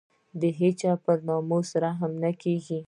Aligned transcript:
د 0.39 0.41
هېچا 0.59 0.91
پر 1.03 1.17
ناموس 1.27 1.69
رحم 1.83 2.11
نه 2.23 2.31
کېږي. 2.41 2.79